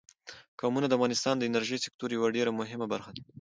[0.59, 3.21] قومونه د افغانستان د انرژۍ سکتور یوه ډېره مهمه برخه ده.